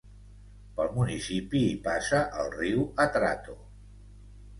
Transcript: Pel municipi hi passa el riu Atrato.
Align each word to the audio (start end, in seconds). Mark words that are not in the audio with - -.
Pel 0.77 0.87
municipi 0.93 1.61
hi 1.65 1.75
passa 1.87 2.21
el 2.45 2.49
riu 2.55 2.81
Atrato. 3.05 3.59